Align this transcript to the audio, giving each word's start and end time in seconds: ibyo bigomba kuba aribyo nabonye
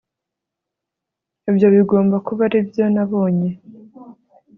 ibyo 1.49 1.67
bigomba 1.75 2.15
kuba 2.27 2.41
aribyo 2.47 2.85
nabonye 2.93 3.49